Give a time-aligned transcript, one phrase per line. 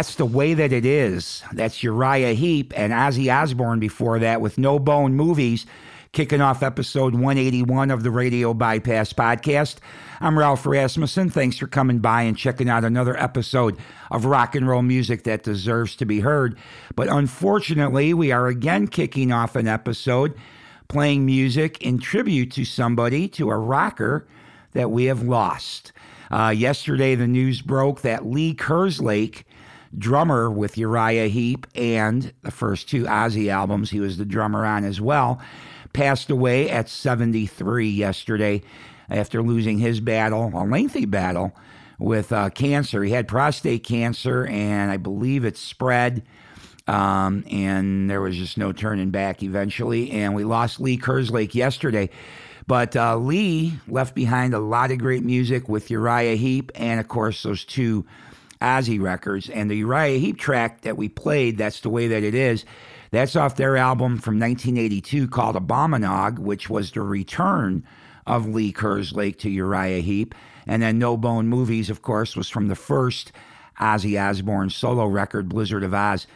[0.00, 1.42] That's the way that it is.
[1.52, 5.66] That's Uriah Heep and Ozzy Osbourne before that with No Bone Movies,
[6.12, 9.76] kicking off episode 181 of the Radio Bypass Podcast.
[10.22, 11.28] I'm Ralph Rasmussen.
[11.28, 13.76] Thanks for coming by and checking out another episode
[14.10, 16.56] of rock and roll music that deserves to be heard.
[16.96, 20.34] But unfortunately, we are again kicking off an episode
[20.88, 24.26] playing music in tribute to somebody, to a rocker
[24.72, 25.92] that we have lost.
[26.30, 29.42] Uh, yesterday, the news broke that Lee Kerslake
[29.96, 33.90] drummer with Uriah Heep and the first two Ozzy albums.
[33.90, 35.40] He was the drummer on as well.
[35.92, 38.62] Passed away at 73 yesterday
[39.08, 41.52] after losing his battle, a lengthy battle
[41.98, 43.02] with uh, cancer.
[43.02, 46.22] He had prostate cancer, and I believe it spread.
[46.86, 50.10] Um, and there was just no turning back eventually.
[50.10, 52.10] And we lost Lee Kerslake yesterday.
[52.66, 57.08] But uh, Lee left behind a lot of great music with Uriah Heep and, of
[57.08, 58.06] course, those two
[58.60, 59.48] Ozzy records.
[59.48, 62.64] And the Uriah Heep track that we played, That's the Way That It Is,
[63.10, 67.84] that's off their album from 1982 called Abominog, which was the return
[68.26, 70.34] of Lee Kerslake to Uriah Heep.
[70.66, 73.32] And then No Bone Movies, of course, was from the first
[73.80, 76.26] Ozzy Osbourne solo record, Blizzard of Ozz,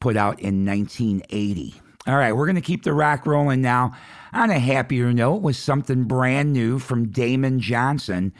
[0.00, 1.80] put out in 1980.
[2.08, 3.92] All right, we're going to keep the rock rolling now
[4.32, 8.32] on a happier note with something brand new from Damon Johnson.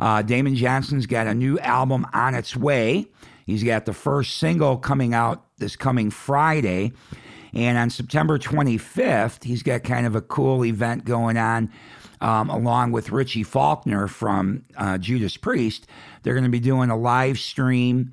[0.00, 3.06] Uh, Damon Johnson's got a new album on its way.
[3.46, 6.90] He's got the first single coming out this coming Friday.
[7.54, 11.70] And on September 25th, he's got kind of a cool event going on
[12.20, 15.86] um, along with Richie Faulkner from uh, Judas Priest.
[16.24, 18.10] They're going to be doing a live stream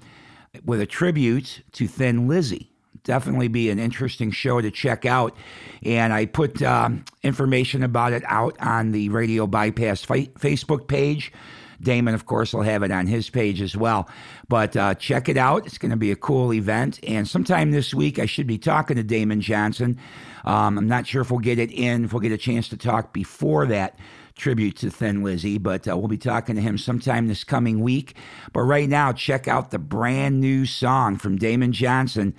[0.63, 2.69] with a tribute to Thin Lizzy.
[3.09, 5.35] Definitely be an interesting show to check out.
[5.81, 11.33] And I put um, information about it out on the Radio Bypass fa- Facebook page.
[11.81, 14.07] Damon, of course, will have it on his page as well.
[14.47, 15.65] But uh, check it out.
[15.65, 16.99] It's going to be a cool event.
[17.01, 19.97] And sometime this week, I should be talking to Damon Johnson.
[20.45, 22.77] Um, I'm not sure if we'll get it in, if we'll get a chance to
[22.77, 23.97] talk before that
[24.35, 28.15] tribute to Thin Lizzy, but uh, we'll be talking to him sometime this coming week.
[28.53, 32.35] But right now, check out the brand new song from Damon Johnson.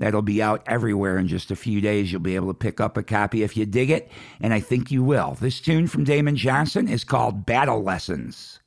[0.00, 2.10] That'll be out everywhere in just a few days.
[2.10, 4.90] You'll be able to pick up a copy if you dig it, and I think
[4.90, 5.36] you will.
[5.38, 8.60] This tune from Damon Johnson is called Battle Lessons.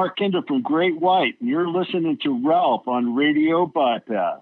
[0.00, 4.40] Mark Kendall from Great White, and you're listening to Ralph on Radio Bypass.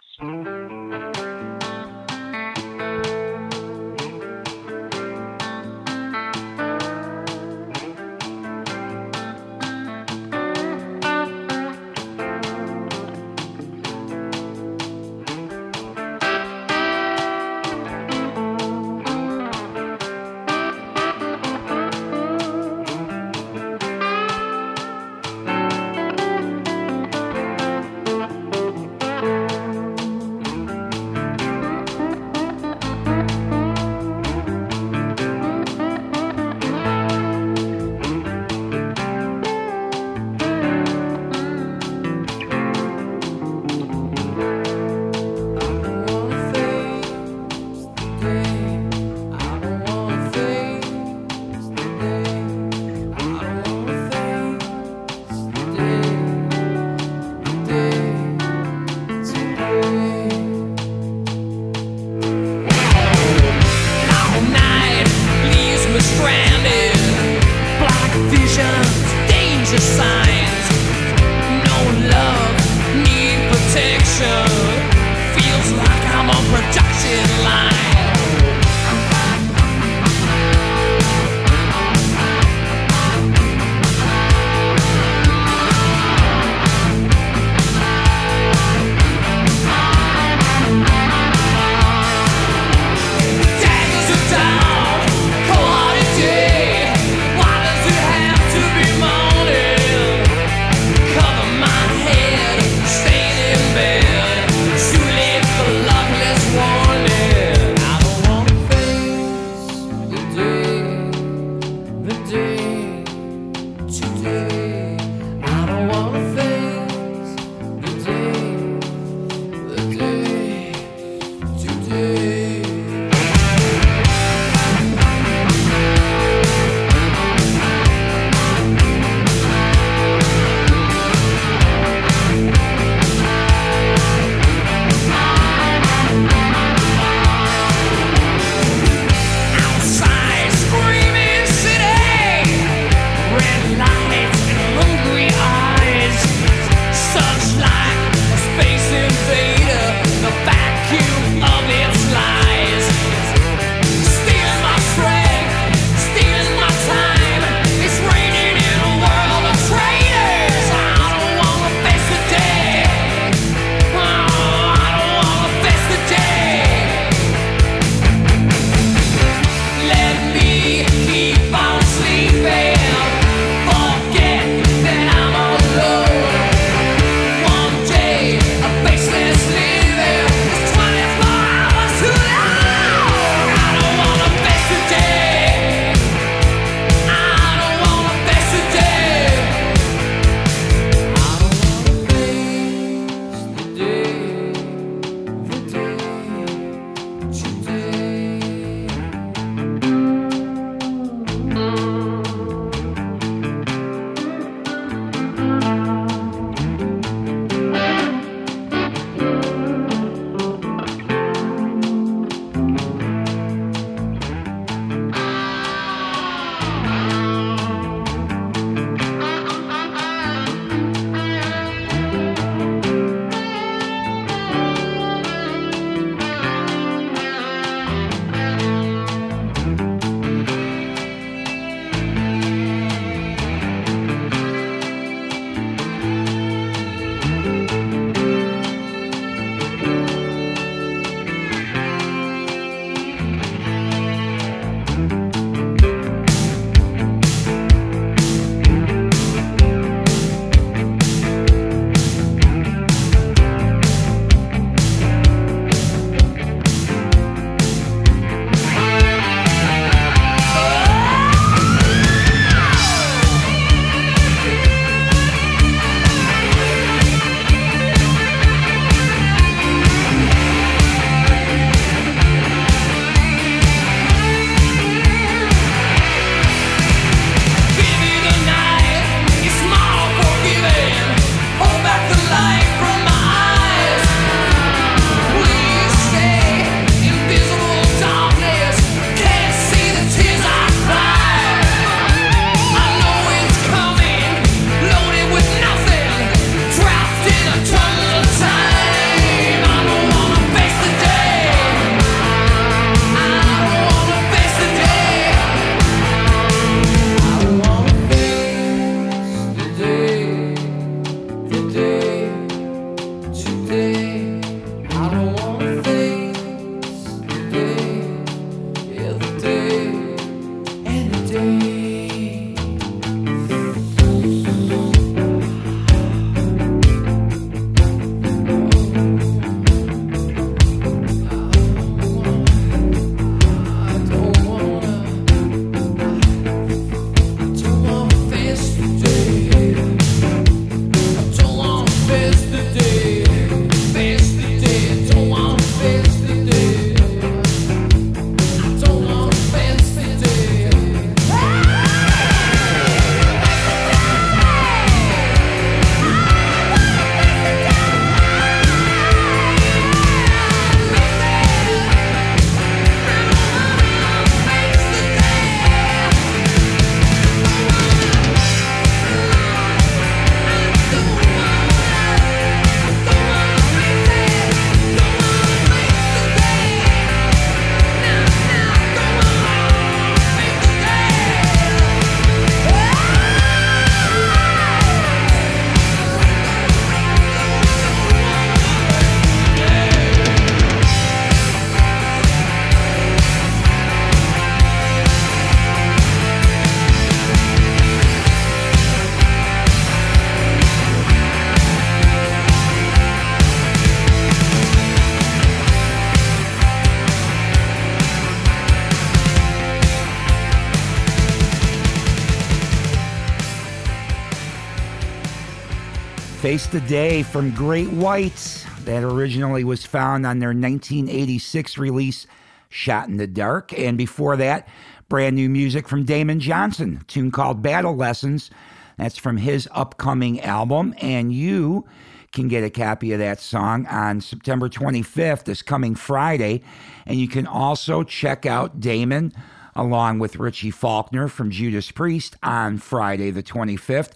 [416.40, 422.29] Face the Day from Great White that originally was found on their 1986 release
[422.68, 423.77] Shot in the Dark.
[423.77, 424.68] And before that,
[425.09, 428.53] brand new music from Damon Johnson, tune called Battle Lessons.
[428.98, 430.94] That's from his upcoming album.
[430.98, 431.88] And you
[432.33, 436.62] can get a copy of that song on September 25th, this coming Friday.
[437.05, 439.33] And you can also check out Damon
[439.74, 444.12] along with Richie Faulkner from Judas Priest on Friday, the 25th.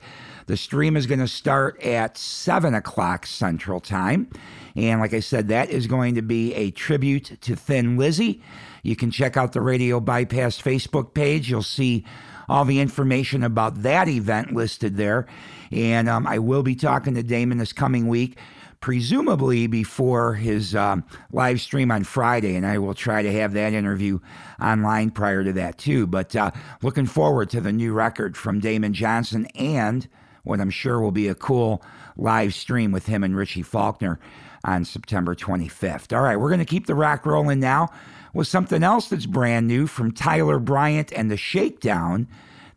[0.52, 4.28] The stream is going to start at 7 o'clock Central Time.
[4.76, 8.42] And like I said, that is going to be a tribute to Thin Lizzy.
[8.82, 11.48] You can check out the Radio Bypass Facebook page.
[11.48, 12.04] You'll see
[12.50, 15.26] all the information about that event listed there.
[15.70, 18.36] And um, I will be talking to Damon this coming week,
[18.82, 22.56] presumably before his um, live stream on Friday.
[22.56, 24.18] And I will try to have that interview
[24.60, 26.06] online prior to that, too.
[26.06, 26.50] But uh,
[26.82, 30.06] looking forward to the new record from Damon Johnson and
[30.42, 31.82] what I'm sure will be a cool
[32.16, 34.18] live stream with him and Richie Faulkner
[34.64, 36.16] on September 25th.
[36.16, 37.88] All right, we're going to keep the rock rolling now
[38.32, 42.28] with something else that's brand new from Tyler Bryant and the Shakedown.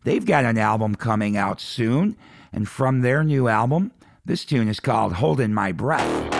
[0.04, 2.16] They've got an album coming out soon,
[2.52, 3.92] and from their new album,
[4.24, 6.35] this tune is called Holding My Breath.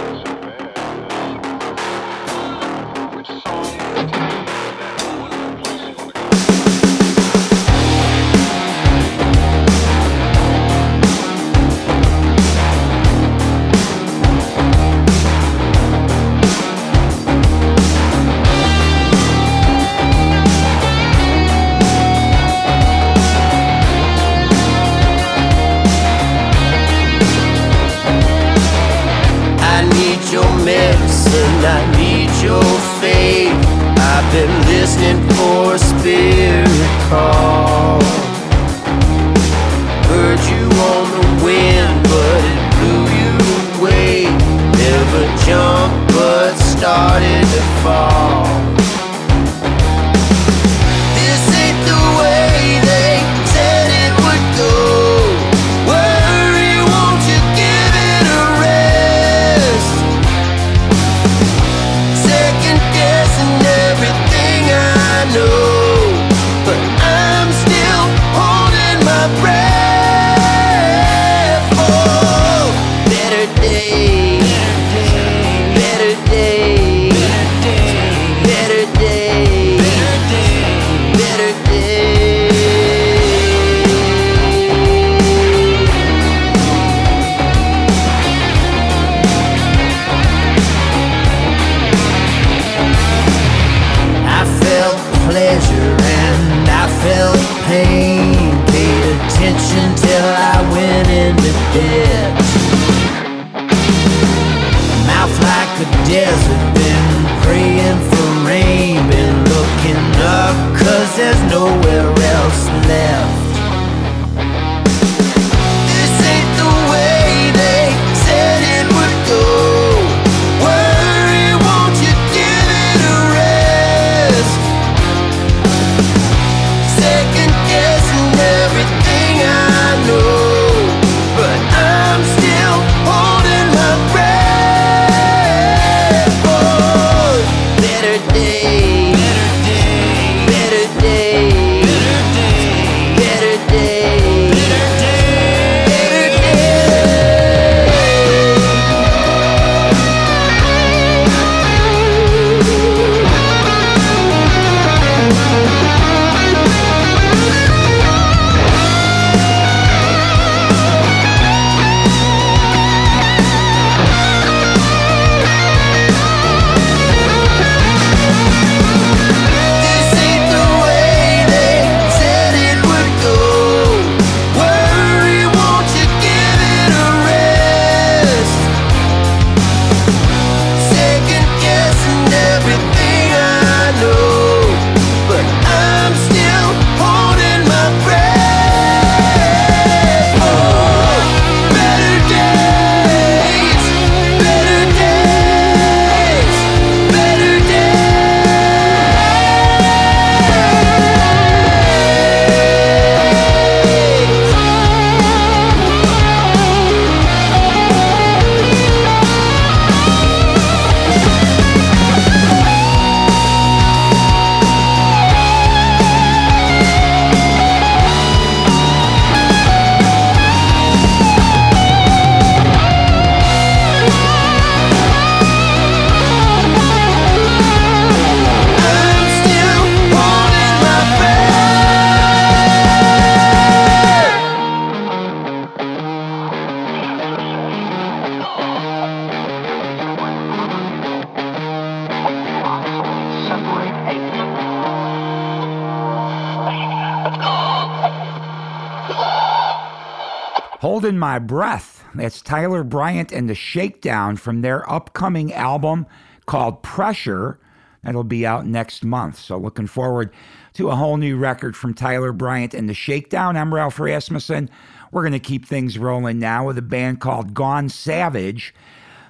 [251.07, 252.03] Holding My Breath.
[252.17, 256.05] That's Tyler Bryant and the Shakedown from their upcoming album
[256.47, 257.61] called Pressure.
[258.03, 259.39] That'll be out next month.
[259.39, 260.33] So looking forward
[260.73, 263.57] to a whole new record from Tyler Bryant and the Shakedown.
[263.57, 264.69] I'm Ralph Rasmussen.
[265.13, 268.75] We're going to keep things rolling now with a band called Gone Savage.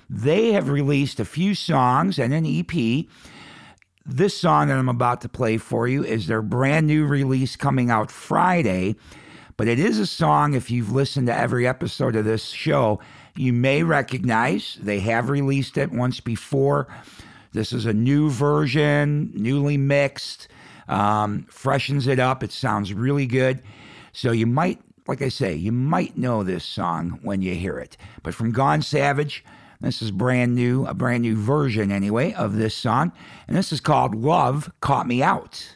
[0.08, 3.04] They have released a few songs and an EP.
[4.06, 7.90] This song that I'm about to play for you is their brand new release coming
[7.90, 8.96] out Friday.
[9.56, 13.00] But it is a song, if you've listened to every episode of this show,
[13.36, 14.78] you may recognize.
[14.80, 16.88] They have released it once before.
[17.52, 20.48] This is a new version, newly mixed,
[20.88, 22.42] um, freshens it up.
[22.42, 23.62] It sounds really good.
[24.12, 27.96] So you might, like I say, you might know this song when you hear it.
[28.22, 29.42] But from Gone Savage,
[29.80, 33.12] this is brand new, a brand new version anyway of this song.
[33.48, 35.75] And this is called Love Caught Me Out.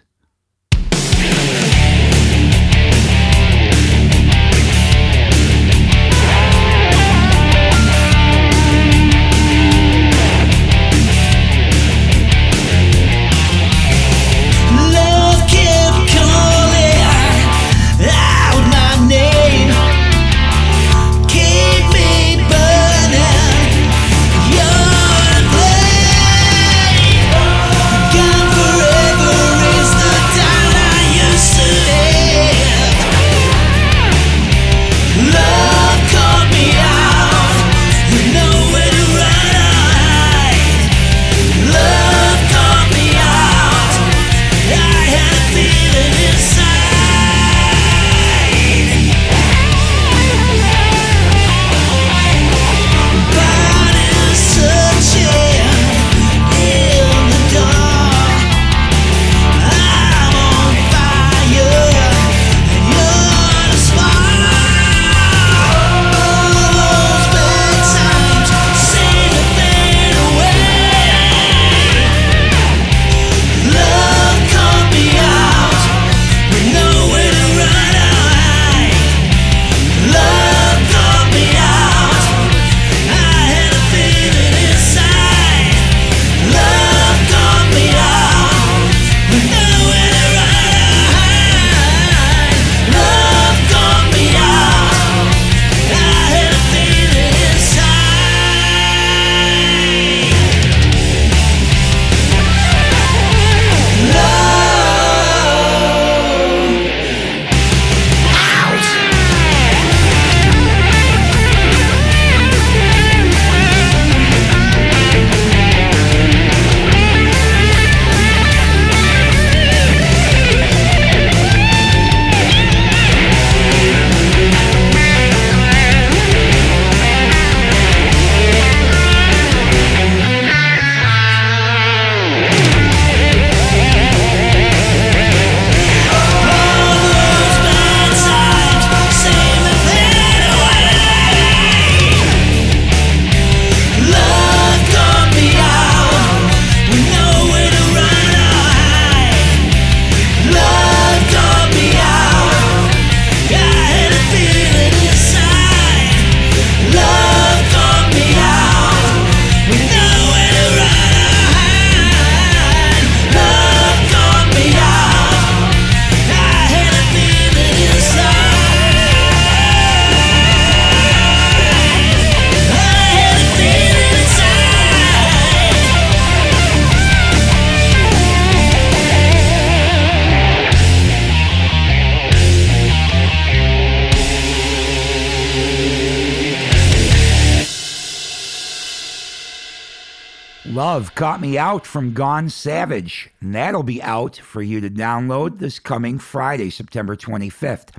[191.59, 193.31] Out from Gone Savage.
[193.41, 197.91] And that'll be out for you to download this coming Friday, September 25th.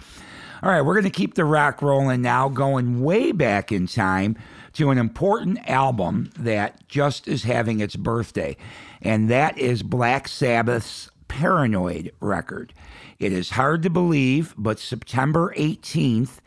[0.63, 4.37] All right, we're going to keep the rock rolling now, going way back in time
[4.73, 8.55] to an important album that just is having its birthday,
[9.01, 12.73] and that is Black Sabbath's Paranoid record.
[13.17, 16.39] It is hard to believe, but September 18th,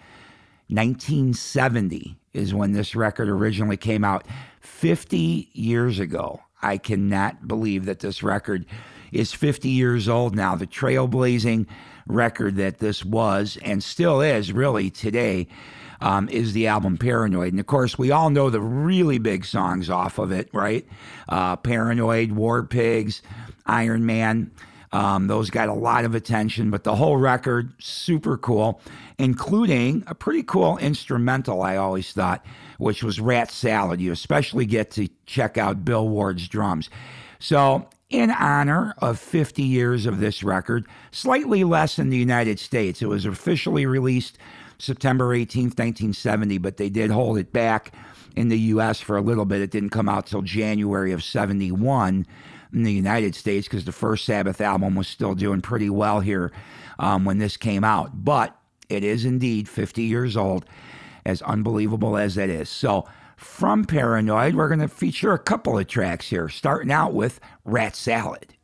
[0.69, 4.27] 1970 is when this record originally came out.
[4.61, 6.41] 50 years ago.
[6.65, 8.67] I cannot believe that this record
[9.13, 10.55] is 50 years old now.
[10.55, 11.67] The trailblazing
[12.07, 15.47] record that this was and still is really today
[16.01, 17.53] um, is the album Paranoid.
[17.53, 20.87] And of course, we all know the really big songs off of it, right?
[21.29, 23.23] Uh, Paranoid, War Pigs,
[23.67, 24.51] Iron Man.
[24.93, 28.81] Um, those got a lot of attention, but the whole record, super cool,
[29.19, 32.45] including a pretty cool instrumental, I always thought,
[32.79, 34.01] which was Rat Salad.
[34.01, 36.91] You especially get to check out Bill Ward's drums.
[37.39, 43.03] So, in honor of 50 years of this record, slightly less in the United States.
[43.03, 44.39] It was officially released
[44.79, 47.93] September 18th, 1970, but they did hold it back
[48.37, 49.63] in the US for a little bit.
[49.63, 52.27] It didn't come out till January of 71
[52.73, 56.53] in the United States because the first Sabbath album was still doing pretty well here
[56.99, 58.25] um, when this came out.
[58.25, 58.57] But
[58.89, 60.67] it is indeed 50 years old,
[61.25, 62.69] as unbelievable as that is.
[62.69, 63.07] So,
[63.37, 67.97] from Paranoid, we're going to feature a couple of tracks here, starting out with Rat
[67.97, 68.55] Salad.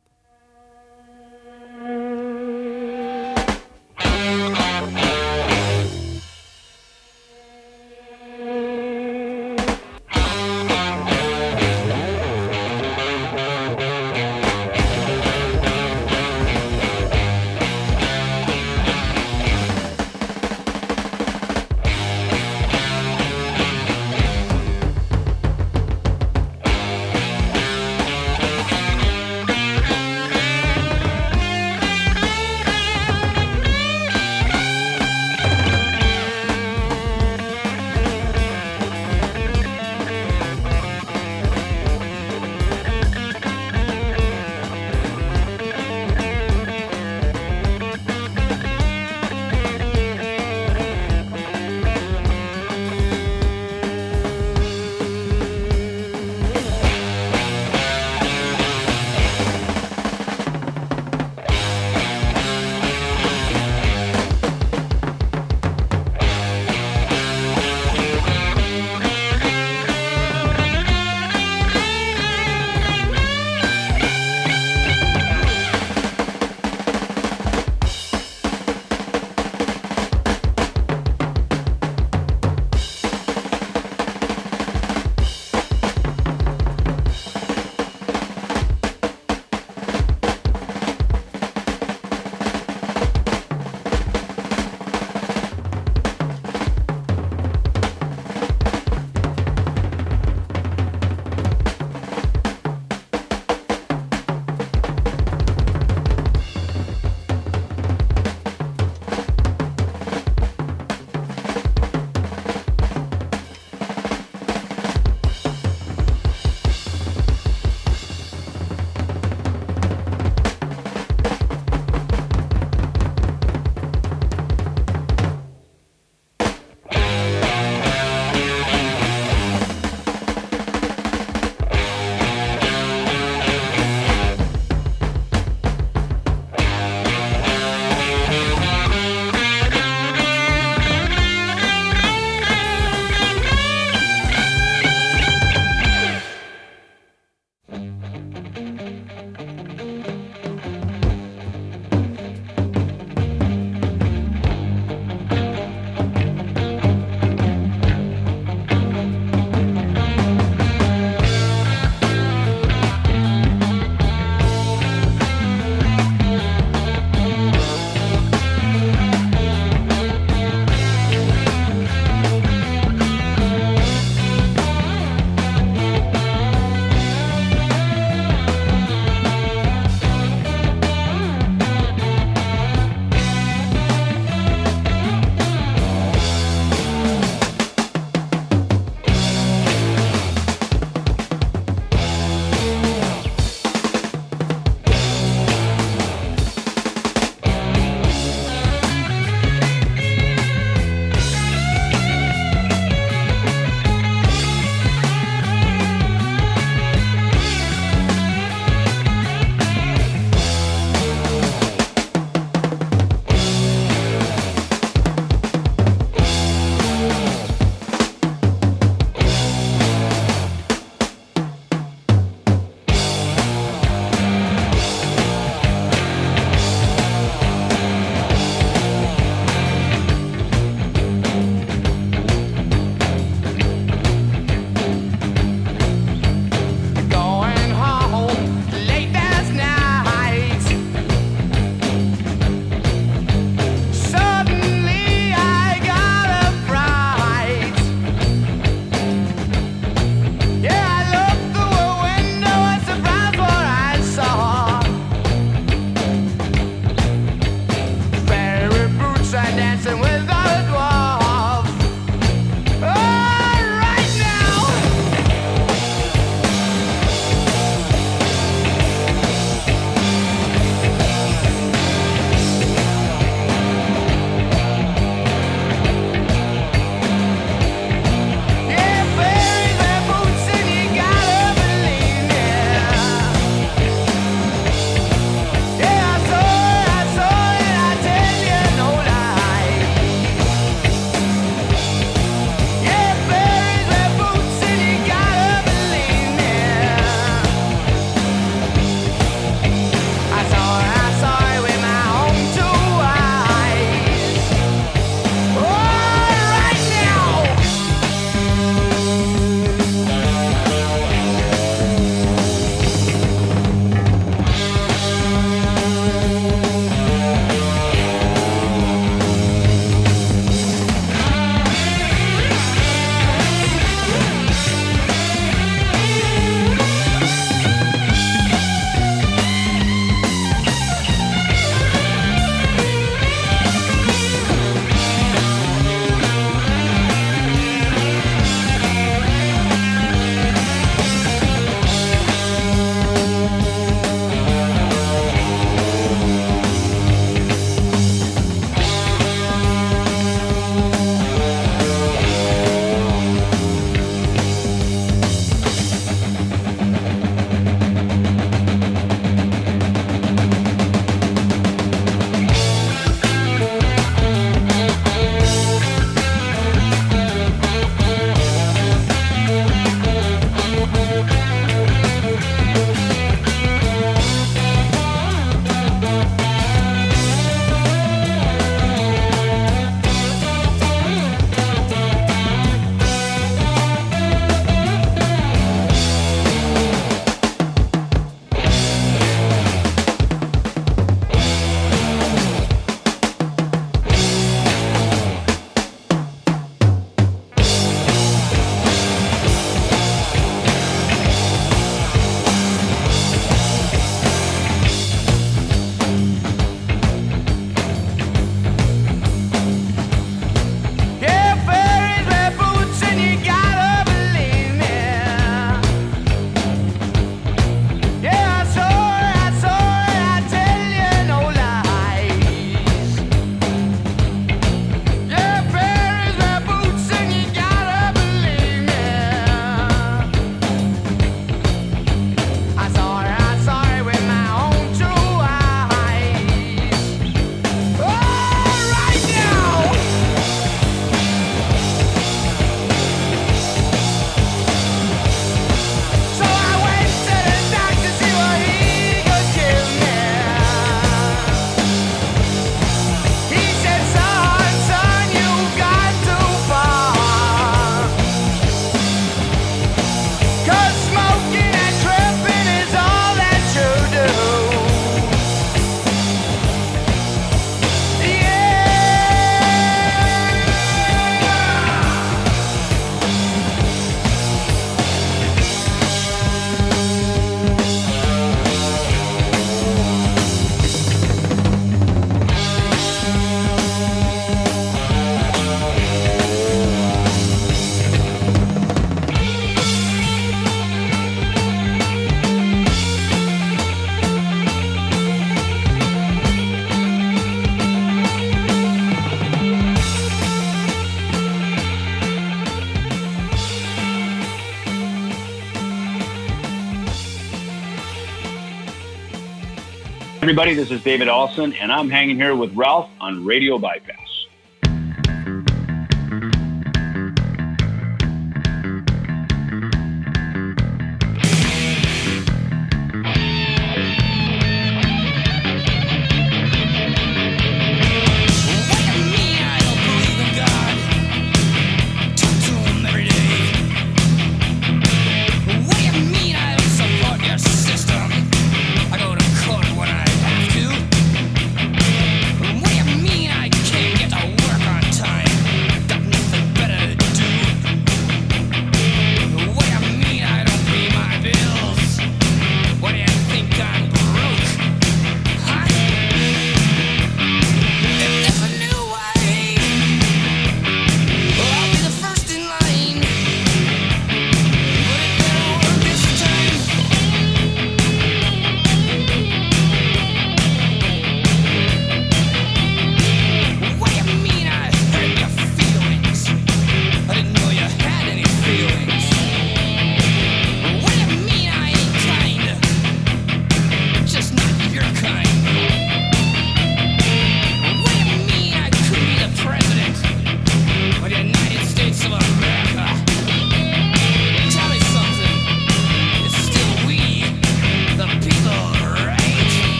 [510.61, 510.79] Everybody.
[510.79, 514.10] This is David Olson, and I'm hanging here with Ralph on Radio Bypass.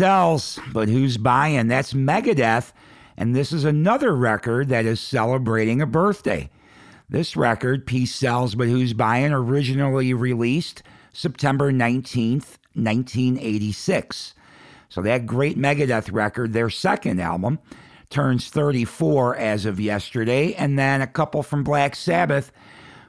[0.00, 1.68] Sells, but who's buying?
[1.68, 2.72] That's Megadeth.
[3.18, 6.48] And this is another record that is celebrating a birthday.
[7.10, 10.82] This record, Peace Sells, but who's buying, originally released
[11.12, 14.32] September 19th, 1986.
[14.88, 17.58] So that great Megadeth record, their second album,
[18.08, 20.54] turns 34 as of yesterday.
[20.54, 22.52] And then a couple from Black Sabbath,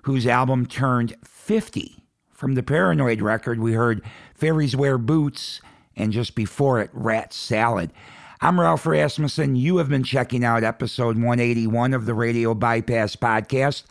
[0.02, 2.04] whose album turned 50.
[2.34, 4.04] From the Paranoid record, we heard
[4.36, 5.62] Fairies Wear Boots,
[5.96, 7.92] and just before it, Rat Salad.
[8.42, 9.56] I'm Ralph Rasmussen.
[9.56, 13.84] You have been checking out episode 181 of the Radio Bypass Podcast,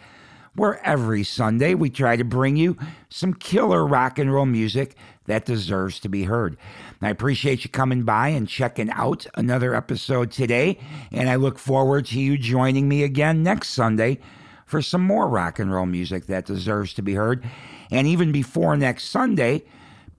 [0.56, 2.76] where every Sunday we try to bring you
[3.08, 4.96] some killer rock and roll music
[5.26, 6.56] that deserves to be heard.
[7.00, 10.78] I appreciate you coming by and checking out another episode today,
[11.12, 14.18] and I look forward to you joining me again next Sunday
[14.66, 17.44] for some more rock and roll music that deserves to be heard.
[17.90, 19.62] And even before next Sunday,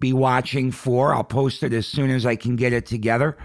[0.01, 3.37] be watching for, I'll post it as soon as I can get it together,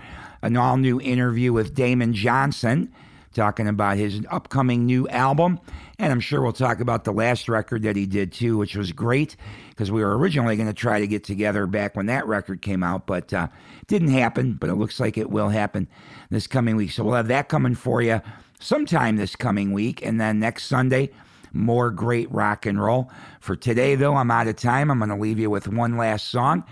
[0.43, 2.93] an all new interview with Damon Johnson
[3.37, 5.61] talking about his upcoming new album.
[5.99, 8.93] And I'm sure we'll talk about the last record that he did too, which was
[8.93, 9.37] great
[9.69, 12.83] because we were originally going to try to get together back when that record came
[12.83, 13.49] out, but uh,
[13.87, 14.55] didn't happen.
[14.55, 15.87] But it looks like it will happen
[16.31, 16.91] this coming week.
[16.91, 18.23] So we'll have that coming for you
[18.59, 20.05] sometime this coming week.
[20.05, 21.11] And then next Sunday,
[21.57, 23.11] more great rock and roll.
[23.41, 24.91] For today, though, I'm out of time.
[24.91, 26.65] I'm going to leave you with one last song.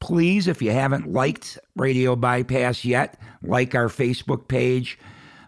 [0.00, 4.98] Please, if you haven't liked Radio Bypass yet, like our Facebook page,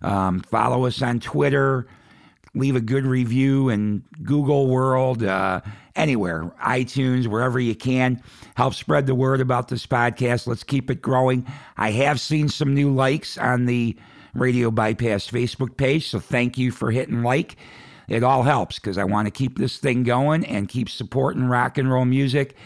[0.03, 1.87] um, follow us on Twitter,
[2.55, 5.62] leave a good review in Google World, uh,
[5.97, 8.22] anywhere, iTunes, wherever you can.
[8.55, 10.47] Help spread the word about this podcast.
[10.47, 11.47] Let's keep it growing.
[11.78, 13.97] I have seen some new likes on the
[14.35, 17.57] Radio Bypass Facebook page, so thank you for hitting like.
[18.09, 21.78] It all helps because I want to keep this thing going and keep supporting rock
[21.78, 22.57] and roll music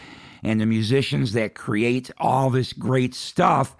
[0.43, 3.75] and the musicians that create all this great stuff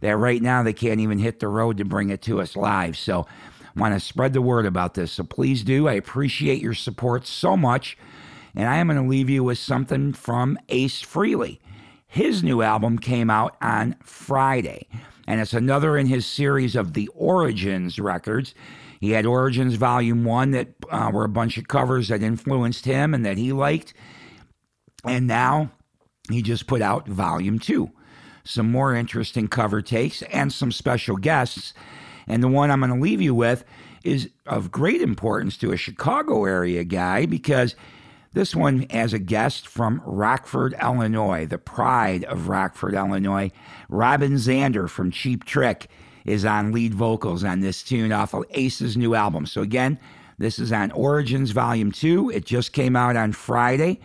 [0.00, 2.96] that right now they can't even hit the road to bring it to us live.
[2.96, 3.26] So
[3.76, 5.12] I want to spread the word about this.
[5.12, 5.88] So please do.
[5.88, 7.96] I appreciate your support so much.
[8.54, 11.58] And I am going to leave you with something from Ace Frehley.
[12.06, 14.88] His new album came out on Friday,
[15.26, 18.54] and it's another in his series of the Origins records.
[19.00, 23.14] He had Origins Volume 1 that uh, were a bunch of covers that influenced him
[23.14, 23.94] and that he liked.
[25.04, 25.70] And now
[26.30, 27.90] he just put out Volume 2
[28.48, 31.74] some more interesting cover takes, and some special guests.
[32.26, 33.62] And the one I'm going to leave you with
[34.04, 37.76] is of great importance to a Chicago area guy because
[38.32, 43.50] this one has a guest from Rockford, Illinois, the pride of Rockford, Illinois.
[43.90, 45.88] Robin Zander from Cheap Trick
[46.24, 49.46] is on lead vocals on this tune off of Ace's new album.
[49.46, 49.98] So, again,
[50.38, 52.30] this is on Origins Volume 2.
[52.30, 54.00] It just came out on Friday.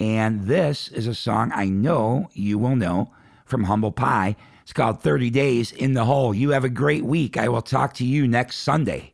[0.00, 3.12] And this is a song I know you will know
[3.46, 4.36] from Humble Pie.
[4.62, 6.34] It's called 30 Days in the Hole.
[6.34, 7.36] You have a great week.
[7.36, 9.13] I will talk to you next Sunday.